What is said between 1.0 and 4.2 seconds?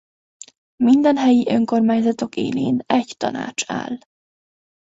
helyi önkormányzatok élén egy tanács áll.